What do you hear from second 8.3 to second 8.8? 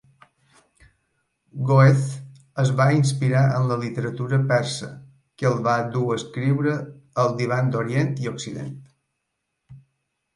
Occident".